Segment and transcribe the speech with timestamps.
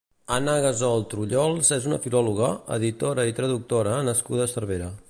[0.35, 4.93] Anna Gasol Trullols és una filòloga, editora i traductora nascuda a Cervera.